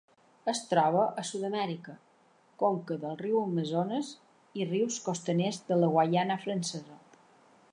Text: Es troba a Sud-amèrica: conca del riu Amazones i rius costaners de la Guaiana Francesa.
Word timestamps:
Es 0.51 0.59
troba 0.69 1.01
a 1.21 1.25
Sud-amèrica: 1.31 1.93
conca 2.63 2.97
del 3.03 3.19
riu 3.19 3.37
Amazones 3.41 4.09
i 4.63 4.67
rius 4.71 4.97
costaners 5.09 5.61
de 5.69 5.81
la 5.83 5.91
Guaiana 5.97 6.39
Francesa. 6.47 6.99